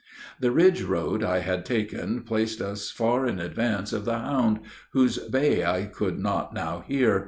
[0.39, 4.61] "The ridge road I had taken placed us far in advance of the hound,
[4.93, 7.19] whose bay I could not now hear.